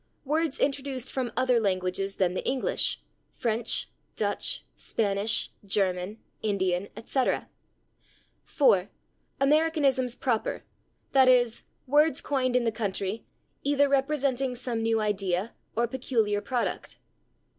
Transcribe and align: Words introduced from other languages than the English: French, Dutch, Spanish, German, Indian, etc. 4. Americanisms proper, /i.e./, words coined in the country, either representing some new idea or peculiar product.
Words 0.25 0.57
introduced 0.57 1.11
from 1.13 1.31
other 1.37 1.59
languages 1.59 2.15
than 2.15 2.33
the 2.33 2.43
English: 2.43 2.99
French, 3.29 3.87
Dutch, 4.15 4.65
Spanish, 4.75 5.51
German, 5.63 6.17
Indian, 6.41 6.89
etc. 6.97 7.49
4. 8.43 8.89
Americanisms 9.39 10.15
proper, 10.15 10.63
/i.e./, 11.13 11.63
words 11.85 12.19
coined 12.19 12.55
in 12.55 12.63
the 12.63 12.71
country, 12.71 13.27
either 13.61 13.87
representing 13.87 14.55
some 14.55 14.81
new 14.81 14.99
idea 14.99 15.53
or 15.75 15.87
peculiar 15.87 16.41
product. 16.41 16.97